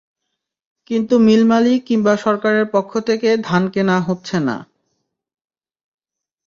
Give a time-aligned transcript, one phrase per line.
[0.89, 4.57] কিন্তু মিল মালিক কিংবা সরকারের পক্ষ থেকে ধান কেনা হচ্ছে না।